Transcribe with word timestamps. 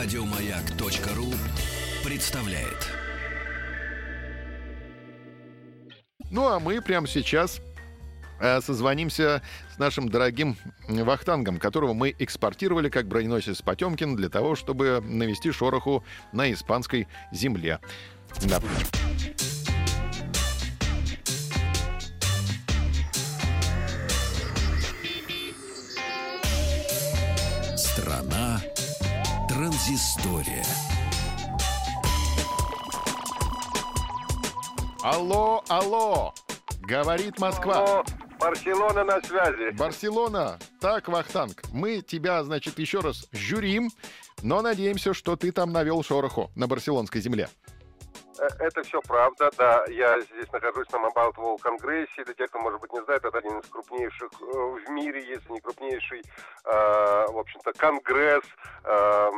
Радиомаяк.ру 0.00 1.26
представляет. 2.04 2.86
Ну 6.30 6.46
а 6.46 6.60
мы 6.60 6.80
прямо 6.80 7.08
сейчас 7.08 7.60
э, 8.38 8.60
созвонимся 8.60 9.42
с 9.74 9.78
нашим 9.78 10.08
дорогим 10.08 10.56
Вахтангом, 10.86 11.58
которого 11.58 11.94
мы 11.94 12.14
экспортировали 12.16 12.90
как 12.90 13.08
броненосец 13.08 13.60
Потемкин 13.60 14.14
для 14.14 14.28
того, 14.28 14.54
чтобы 14.54 15.02
навести 15.04 15.50
шороху 15.50 16.04
на 16.32 16.52
испанской 16.52 17.08
земле. 17.32 17.80
Да. 18.42 18.60
Страна 27.76 28.60
транзистория. 29.58 30.64
Алло, 35.02 35.64
алло! 35.68 36.32
Говорит 36.82 37.40
Москва. 37.40 37.78
Алло, 37.78 38.04
Барселона 38.38 39.02
на 39.02 39.20
связи. 39.20 39.76
Барселона. 39.76 40.60
Так, 40.80 41.08
Вахтанг, 41.08 41.64
мы 41.72 42.02
тебя, 42.02 42.44
значит, 42.44 42.78
еще 42.78 43.00
раз 43.00 43.26
жюрим, 43.32 43.90
но 44.44 44.62
надеемся, 44.62 45.12
что 45.12 45.34
ты 45.34 45.50
там 45.50 45.72
навел 45.72 46.04
шороху 46.04 46.52
на 46.54 46.68
барселонской 46.68 47.20
земле. 47.20 47.48
Э, 48.38 48.48
Это 48.60 48.82
все 48.82 49.00
правда, 49.02 49.50
да. 49.56 49.84
Я 49.88 50.20
здесь 50.20 50.50
нахожусь 50.52 50.90
на 50.90 50.96
Mobile 50.96 51.34
World 51.34 51.60
Конгрессе. 51.60 52.24
Для 52.24 52.34
тех, 52.34 52.48
кто, 52.50 52.58
может 52.60 52.80
быть, 52.80 52.92
не 52.92 53.02
знает, 53.02 53.24
это 53.24 53.38
один 53.38 53.58
из 53.58 53.68
крупнейших 53.68 54.30
э, 54.40 54.44
в 54.44 54.90
мире, 54.90 55.24
если 55.26 55.52
не 55.52 55.60
крупнейший, 55.60 56.20
э, 56.20 57.26
в 57.28 57.38
общем-то, 57.38 57.72
конгресс 57.72 58.44
э, 58.84 59.30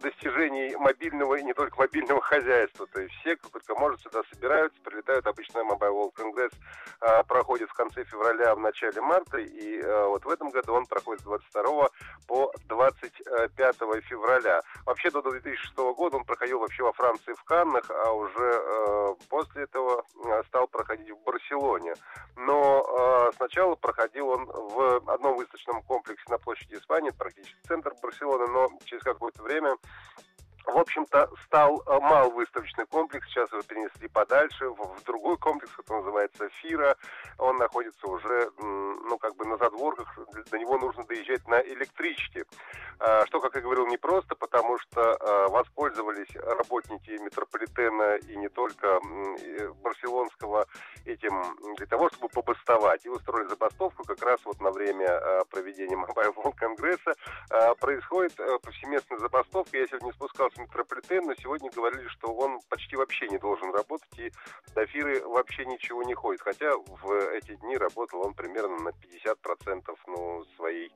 достижений 0.00 0.76
мобильного 0.76 1.36
и 1.36 1.42
не 1.42 1.54
только 1.54 1.78
мобильного 1.78 2.20
хозяйства. 2.20 2.86
То 2.86 3.00
есть 3.00 3.14
все, 3.20 3.36
кто 3.36 3.48
только 3.48 3.74
может, 3.74 4.00
сюда 4.00 4.22
собираются, 4.32 4.80
прилетают. 4.82 5.26
Обычно 5.26 5.60
Mobile 5.60 6.12
World 6.16 6.52
э, 7.00 7.24
проходит 7.24 7.70
в 7.70 7.74
конце 7.74 8.04
февраля, 8.04 8.54
в 8.54 8.60
начале 8.60 9.00
марта. 9.00 9.38
И 9.38 9.82
вот 9.82 10.24
в 10.24 10.28
этом 10.28 10.50
году 10.50 10.74
он 10.74 10.86
проходит 10.86 11.20
с 11.20 11.24
22 11.24 11.88
по 13.38 13.48
25 13.48 14.04
февраля. 14.04 14.60
Вообще 14.84 15.10
до 15.10 15.22
2006 15.22 15.76
года 15.76 16.16
он 16.16 16.24
проходил 16.24 16.58
вообще 16.58 16.82
во 16.82 16.92
Франции 16.92 17.32
в 17.34 17.44
Каннах, 17.44 17.88
а 17.90 18.12
уже 18.12 18.38
э, 18.38 19.14
после 19.28 19.64
этого 19.64 20.04
э, 20.24 20.42
стал 20.48 20.66
проходить 20.66 21.10
в 21.10 21.22
Барселоне. 21.24 21.94
Но 22.36 22.82
э, 22.82 23.32
сначала 23.36 23.74
проходил 23.74 24.28
он 24.28 24.46
в 24.46 25.02
одном 25.06 25.36
выставочном 25.36 25.82
комплексе 25.82 26.24
на 26.28 26.38
площади 26.38 26.74
Испании, 26.74 27.10
практически 27.10 27.56
центр 27.66 27.92
Барселоны, 28.02 28.46
но 28.48 28.68
через 28.84 29.02
какое-то 29.02 29.42
время 29.42 29.76
в 30.72 30.78
общем-то, 30.78 31.30
стал 31.46 31.82
э, 31.86 32.00
мал 32.00 32.30
выставочный 32.30 32.86
комплекс, 32.86 33.26
сейчас 33.28 33.50
его 33.52 33.62
перенесли 33.62 34.08
подальше, 34.08 34.68
в, 34.68 34.76
в 34.76 35.02
другой 35.04 35.36
комплекс, 35.38 35.72
который 35.72 35.98
называется 35.98 36.48
Фира. 36.60 36.96
Он 37.38 37.56
находится 37.56 38.06
уже, 38.06 38.50
ну, 38.58 39.18
как 39.18 39.34
бы 39.36 39.46
на 39.46 39.56
задворках, 39.56 40.18
до 40.50 40.58
него 40.58 40.78
нужно 40.78 41.04
доезжать 41.04 41.46
на 41.48 41.60
электричке. 41.60 42.44
А, 43.00 43.24
Что, 43.26 43.40
как 43.40 43.54
я 43.54 43.60
говорил, 43.60 43.86
непросто, 43.86 44.34
потому 44.34 44.78
что 44.78 45.00
э, 45.00 45.48
воспользовались 45.48 46.34
работники 46.34 47.10
метрополитена 47.10 48.16
и 48.16 48.36
не 48.36 48.48
только 48.48 49.00
барселонского 49.82 50.66
этим 51.04 51.42
для 51.76 51.86
того, 51.86 52.08
чтобы 52.10 52.28
побастовать. 52.28 53.06
И 53.06 53.08
устроили 53.08 53.48
забастовку 53.48 54.04
как 54.04 54.22
раз 54.22 54.40
вот 54.44 54.60
на 54.60 54.70
время 54.70 55.06
э, 55.06 55.44
проведения 55.48 55.96
Mobile 56.08 56.34
World 56.34 56.56
Конгресса. 56.56 57.14
Происходит 57.80 58.38
э, 58.40 58.58
повсеместная 58.58 59.18
забастовка. 59.18 59.78
Я 59.78 59.86
сегодня 59.86 60.12
спускался 60.12 60.57
в 60.57 60.57
метрополитен, 60.58 61.24
но 61.24 61.34
сегодня 61.34 61.70
говорили, 61.70 62.06
что 62.08 62.34
он 62.34 62.60
почти 62.68 62.96
вообще 62.96 63.28
не 63.28 63.38
должен 63.38 63.72
работать, 63.72 64.18
и 64.18 64.30
до 64.74 64.86
Фиры 64.86 65.20
вообще 65.26 65.64
ничего 65.64 66.02
не 66.02 66.14
ходит. 66.14 66.40
Хотя 66.42 66.76
в 66.76 67.30
эти 67.32 67.54
дни 67.56 67.76
работал 67.76 68.26
он 68.26 68.34
примерно 68.34 68.78
на 68.78 68.88
50% 68.90 69.96
ну, 70.06 70.44
своей 70.56 70.92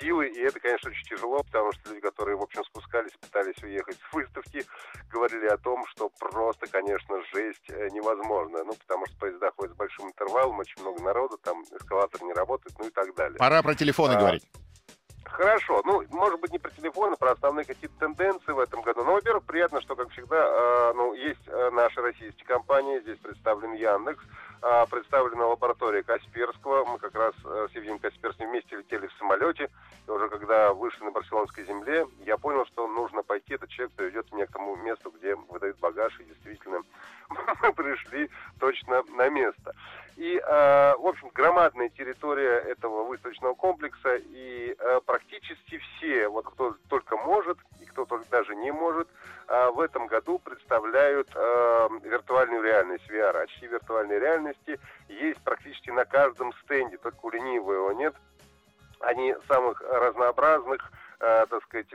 силы, 0.00 0.28
и 0.28 0.40
это, 0.40 0.60
конечно, 0.60 0.90
очень 0.90 1.04
тяжело, 1.04 1.42
потому 1.42 1.72
что 1.72 1.90
люди, 1.90 2.00
которые, 2.00 2.36
в 2.36 2.42
общем, 2.42 2.64
спускались, 2.64 3.12
пытались 3.20 3.62
уехать 3.62 3.96
с 3.96 4.12
выставки, 4.12 4.64
говорили 5.10 5.46
о 5.46 5.58
том, 5.58 5.86
что 5.88 6.08
просто, 6.18 6.66
конечно, 6.66 7.22
жесть 7.32 7.68
э, 7.68 7.88
невозможно. 7.90 8.64
Ну, 8.64 8.74
потому 8.74 9.06
что 9.06 9.18
поезда 9.18 9.50
ходят 9.56 9.74
с 9.74 9.76
большим 9.76 10.08
интервалом, 10.08 10.58
очень 10.58 10.80
много 10.82 11.02
народу, 11.02 11.38
там 11.38 11.62
эскалатор 11.62 12.22
не 12.22 12.32
работает, 12.32 12.76
ну 12.78 12.86
и 12.86 12.90
так 12.90 13.14
далее. 13.14 13.38
Пора 13.38 13.62
про 13.62 13.74
телефоны 13.74 14.14
А, 14.14 14.18
говорить. 14.18 14.46
Хорошо. 15.30 15.82
Ну, 15.84 16.04
может 16.10 16.40
быть, 16.40 16.52
не 16.52 16.58
про 16.58 16.70
телефон, 16.70 17.12
а 17.12 17.16
про 17.16 17.32
основные 17.32 17.64
какие-то 17.64 17.98
тенденции 17.98 18.52
в 18.52 18.58
этом 18.58 18.80
году. 18.82 19.04
Ну, 19.04 19.12
во-первых, 19.12 19.44
приятно, 19.44 19.80
что, 19.80 19.96
как 19.96 20.10
всегда, 20.10 20.36
э, 20.36 20.92
ну, 20.94 21.14
есть 21.14 21.40
э, 21.46 21.70
наши 21.72 22.00
российские 22.00 22.46
компании. 22.46 23.00
Здесь 23.00 23.18
представлен 23.18 23.74
Яндекс, 23.74 24.22
э, 24.62 24.86
представлена 24.88 25.48
лаборатория 25.48 26.02
Касперского. 26.02 26.84
Мы 26.84 26.98
как 26.98 27.14
раз 27.14 27.34
э, 27.44 27.68
с 27.70 27.74
Евгением 27.74 27.98
Касперским 27.98 28.48
вместе 28.48 28.76
летели 28.76 29.08
в 29.08 29.12
самолете. 29.14 29.68
И 30.06 30.10
уже 30.10 30.28
когда 30.28 30.72
вышли 30.72 31.04
на 31.04 31.10
барселонской 31.10 31.64
земле, 31.66 32.06
я 32.24 32.36
понял, 32.38 32.64
что 32.66 32.86
нужно 32.86 33.22
пойти. 33.22 33.54
Этот 33.54 33.68
человек 33.70 33.94
приведет 33.96 34.32
меня 34.32 34.46
к 34.46 34.52
тому 34.52 34.76
месту, 34.76 35.10
где 35.10 35.34
выдают 35.34 35.78
багаж. 35.80 36.18
И 36.20 36.24
действительно, 36.24 36.82
мы 37.62 37.72
пришли 37.72 38.30
точно 38.60 39.02
на 39.16 39.28
место. 39.28 39.74
И, 40.16 40.38
э, 40.38 40.94
в 40.96 41.06
общем, 41.06 41.30
громадная 41.34 41.90
территория 41.90 42.58
этого 42.60 43.04
выставочного 43.04 43.52
комплекса, 43.52 44.16
и 44.16 44.74
э, 44.78 45.00
практически 45.04 45.76
все, 45.76 46.28
вот 46.28 46.46
кто 46.46 46.74
только 46.88 47.18
может, 47.18 47.58
и 47.82 47.84
кто 47.84 48.06
только 48.06 48.26
даже 48.30 48.56
не 48.56 48.72
может, 48.72 49.08
э, 49.48 49.70
в 49.72 49.80
этом 49.80 50.06
году 50.06 50.38
представляют 50.38 51.28
виртуальную 52.02 52.62
реальность, 52.62 53.04
VR. 53.10 53.42
Очки 53.42 53.66
виртуальной 53.66 54.18
реальности 54.18 54.80
есть 55.08 55.40
практически 55.42 55.90
на 55.90 56.06
каждом 56.06 56.52
стенде, 56.64 56.96
только 56.96 57.18
у 57.22 57.30
ленивого 57.30 57.90
нет. 57.90 58.14
Они 59.00 59.34
самых 59.46 59.82
разнообразных, 59.82 60.90
э, 61.20 61.46
так 61.48 61.62
сказать, 61.64 61.86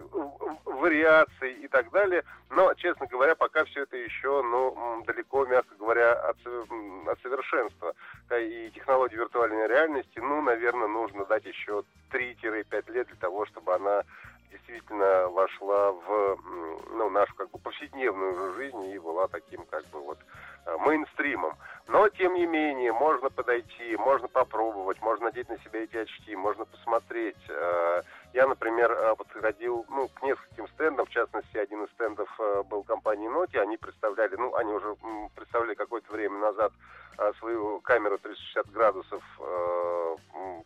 вариаций 0.65 1.53
и 1.53 1.67
так 1.67 1.89
далее. 1.91 2.23
Но, 2.49 2.73
честно 2.75 3.05
говоря, 3.07 3.35
пока 3.35 3.63
все 3.65 3.83
это 3.83 3.97
еще, 3.97 4.41
ну, 4.41 5.03
далеко, 5.05 5.45
мягко 5.45 5.75
говоря, 5.75 6.13
от, 6.13 6.37
м, 6.45 7.07
от 7.07 7.19
совершенства. 7.21 7.93
Э, 8.29 8.41
И 8.41 8.69
технологии 8.71 9.15
виртуальной 9.15 9.67
реальности, 9.67 10.19
ну, 10.19 10.41
наверное, 10.41 10.87
нужно 10.87 11.25
дать 11.25 11.45
еще 11.45 11.83
3-5 12.11 12.89
лет 12.89 13.07
для 13.07 13.15
того, 13.17 13.45
чтобы 13.45 13.73
она 13.75 14.03
действительно 14.51 15.27
вошла 15.29 15.91
в 15.91 16.37
ну, 16.91 17.09
нашу 17.09 17.33
как 17.35 17.49
бы 17.51 17.59
повседневную 17.59 18.53
жизнь 18.53 18.83
и 18.85 18.99
была 18.99 19.27
таким 19.27 19.65
как 19.65 19.85
бы 19.87 19.99
вот 20.01 20.17
э, 20.65 20.77
мейнстримом. 20.77 21.55
Но, 21.87 22.07
тем 22.09 22.33
не 22.35 22.45
менее, 22.45 22.93
можно 22.93 23.29
подойти, 23.29 23.95
можно 23.97 24.27
попробовать, 24.27 25.01
можно 25.01 25.25
надеть 25.25 25.49
на 25.49 25.57
себя 25.59 25.83
эти 25.83 25.97
очки, 25.97 26.35
можно 26.35 26.65
посмотреть. 26.65 27.37
Э, 27.49 28.01
Я, 28.33 28.47
например, 28.47 28.91
э, 28.91 29.15
подходил 29.15 29.85
ну, 29.89 30.07
к 30.07 30.21
нескольким 30.21 30.67
стендам, 30.69 31.05
в 31.05 31.09
частности, 31.09 31.57
один 31.57 31.83
из 31.83 31.91
стендов 31.91 32.29
э, 32.39 32.63
был 32.69 32.83
компании 32.83 33.29
Nokia, 33.29 33.61
они 33.61 33.77
представляли, 33.77 34.35
ну, 34.35 34.55
они 34.55 34.71
уже 34.73 34.95
представляли 35.35 35.73
какое-то 35.73 36.11
время 36.11 36.37
назад 36.39 36.71
э, 37.17 37.31
свою 37.39 37.79
камеру 37.81 38.17
360 38.17 38.71
градусов 38.71 39.23
э, 39.39 40.15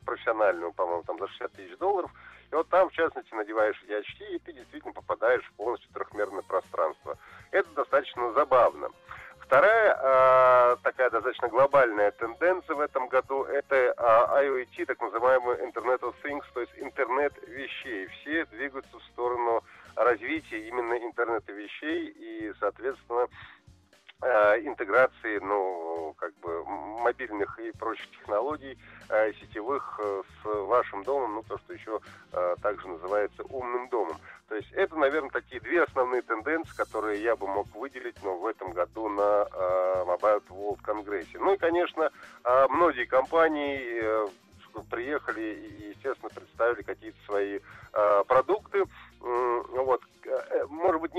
профессиональную, 0.06 0.74
по-моему, 0.74 1.04
там 1.04 1.18
за 1.20 1.28
60 1.28 1.52
тысяч 1.54 1.78
долларов. 1.78 2.12
И 2.52 2.56
вот 2.56 2.70
там, 2.70 2.90
в 2.90 2.94
частности, 2.94 3.34
надеваешь 3.34 3.82
эти 3.84 3.94
очки, 3.94 4.24
и 4.36 4.40
ты 4.40 4.54
действительно 4.54 4.94
попадаешь 4.94 5.44
в 5.46 5.54
полностью 5.54 5.90
трехмерное 5.94 6.44
пространство. 6.44 7.18
Это 7.52 7.70
достаточно 7.72 8.32
забавно. 8.34 8.90
Вторая 9.46 9.94
э, 9.94 10.78
такая 10.82 11.12
достаточно 11.12 11.48
глобальная 11.50 12.12
тенденция 12.12 12.76
в 12.76 12.80
этом 12.80 13.08
году– 13.08 13.44
это 13.44 13.94
а, 13.98 14.42
IoT, 14.42 14.86
так 14.86 15.00
называемый 15.00 15.58
Internet 15.58 16.00
of 16.00 16.16
Things, 16.24 16.44
то 16.54 16.62
есть 16.62 16.74
интернет 16.78 17.32
вещей. 17.48 18.08
Все 18.08 18.46
двигаются 18.46 18.98
в 18.98 19.04
сторону 19.04 19.64
развития 19.96 20.68
именно 20.68 20.96
интернета 20.96 21.52
вещей 21.52 22.08
и, 22.08 22.54
соответственно, 22.60 23.28
э, 23.28 23.28
интеграции, 24.22 25.40
ну, 25.40 26.16
как 26.18 26.34
бы 26.40 26.64
мобильных 26.66 27.60
и 27.60 27.72
прочих 27.72 28.10
технологий 28.12 28.78
э, 29.10 29.34
сетевых 29.34 30.00
э, 30.04 30.22
с 30.42 30.46
вашим 30.46 31.04
домом, 31.04 31.36
ну, 31.36 31.44
то, 31.44 31.58
что 31.60 31.74
еще 31.74 32.00
э, 32.32 32.56
также 32.62 32.88
называется 32.88 33.44
умным 33.44 33.88
домом. 33.90 34.18
То 34.48 34.56
есть 34.56 34.72
это, 34.74 34.96
наверное, 34.96 35.30
такие 35.30 35.60
две 35.62 35.84
основные 35.84 36.22
тенденции, 36.22 36.76
которые 36.76 37.22
я 37.22 37.36
бы 37.36 37.48
мог 37.48 37.68
выделить 37.76 38.16
ну, 38.24 38.38
в 38.38 38.48
этом 38.48 38.72
году 38.72 39.10
на 39.10 39.48
э, 39.52 40.04
Mobile 40.08 40.44
World 40.50 40.82
Конгрессе. 40.82 41.38
Ну 41.40 41.54
и, 41.54 41.58
конечно, 41.58 42.10
э, 42.44 42.68
многие 42.70 43.06
компании 43.06 43.80
э, 44.02 44.28
приехали 44.90 45.42
и, 45.42 45.90
естественно, 45.90 46.30
представили 46.34 46.84
какие-то 46.84 47.18
свои 47.26 47.60
э, 47.94 48.24
продукты. 48.28 48.84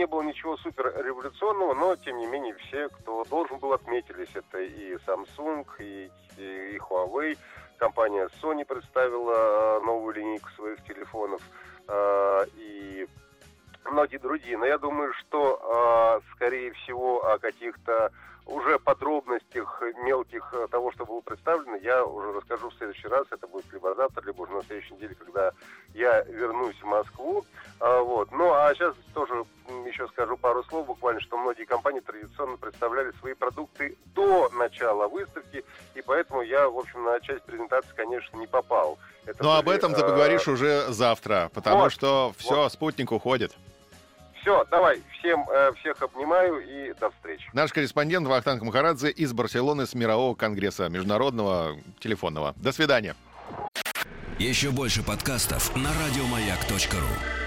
Было 0.06 0.22
ничего 0.22 0.56
супер 0.56 0.92
революционного, 1.04 1.74
но, 1.74 1.96
тем 1.96 2.18
не 2.18 2.26
менее, 2.26 2.54
все, 2.54 2.88
кто 2.88 3.24
должен 3.24 3.58
был, 3.58 3.72
отметились. 3.72 4.30
Это 4.34 4.58
и 4.60 4.94
Samsung, 5.06 5.66
и, 5.78 6.10
и, 6.36 6.74
и 6.74 6.78
Huawei. 6.78 7.36
Компания 7.78 8.28
Sony 8.42 8.64
представила 8.64 9.78
э, 9.78 9.84
новую 9.84 10.14
линейку 10.14 10.48
своих 10.50 10.82
телефонов. 10.84 11.42
Э, 11.88 12.46
И 12.56 13.06
многие 13.84 14.18
другие. 14.18 14.56
Но 14.56 14.66
я 14.66 14.78
думаю, 14.78 15.12
что, 15.14 16.20
э, 16.20 16.32
скорее 16.34 16.72
всего, 16.72 17.24
о 17.24 17.38
каких-то 17.38 18.10
уже 18.46 18.78
подробностях 18.78 19.82
мелких 20.04 20.48
э, 20.54 20.68
того, 20.70 20.92
что 20.92 21.04
было 21.04 21.20
представлено, 21.20 21.76
я 21.76 22.04
уже 22.04 22.32
расскажу 22.32 22.70
в 22.70 22.74
следующий 22.74 23.08
раз. 23.08 23.26
Это 23.30 23.46
будет 23.48 23.70
либо 23.72 23.94
завтра, 23.94 24.24
либо 24.24 24.42
уже 24.42 24.52
на 24.52 24.62
следующей 24.62 24.94
неделе, 24.94 25.16
когда 25.16 25.52
я 25.94 26.22
вернусь 26.22 26.80
в 26.80 26.86
Москву. 26.86 27.44
А, 27.80 28.00
вот. 28.00 28.30
Ну, 28.30 28.52
а 28.52 28.72
сейчас 28.74 28.94
тоже 29.14 29.44
еще 29.88 30.06
скажу 30.08 30.36
пару 30.36 30.62
слов 30.64 30.86
буквально, 30.86 31.20
что 31.20 31.36
многие 31.36 31.64
компании 31.64 32.00
традиционно 32.00 32.56
представляли 32.56 33.12
свои 33.20 33.34
продукты 33.34 33.96
до 34.14 34.48
начала 34.50 35.08
выставки, 35.08 35.64
и 35.94 36.02
поэтому 36.02 36.42
я, 36.42 36.68
в 36.68 36.78
общем, 36.78 37.04
на 37.04 37.20
часть 37.20 37.44
презентации, 37.44 37.90
конечно, 37.96 38.36
не 38.36 38.46
попал. 38.46 38.98
Это 39.24 39.42
Но 39.42 39.50
были, 39.50 39.60
об 39.60 39.68
этом 39.68 39.94
ты 39.94 40.00
э, 40.00 40.04
поговоришь 40.04 40.48
уже 40.48 40.86
завтра, 40.88 41.50
потому 41.54 41.82
вот, 41.82 41.92
что 41.92 42.32
все, 42.36 42.62
вот. 42.62 42.72
спутник 42.72 43.12
уходит. 43.12 43.52
Все, 44.40 44.64
давай, 44.70 45.02
всем, 45.18 45.44
э, 45.50 45.72
всех 45.80 46.00
обнимаю 46.02 46.60
и 46.60 46.92
до 46.94 47.10
встречи. 47.10 47.50
Наш 47.52 47.72
корреспондент 47.72 48.28
Вахтанг 48.28 48.62
Махарадзе 48.62 49.10
из 49.10 49.32
Барселоны 49.32 49.86
с 49.86 49.94
Мирового 49.94 50.34
конгресса 50.36 50.88
международного 50.88 51.76
телефонного. 51.98 52.54
До 52.56 52.72
свидания. 52.72 53.16
Еще 54.38 54.70
больше 54.70 55.02
подкастов 55.02 55.74
на 55.74 55.90
радиомаяк.ру 55.90 57.45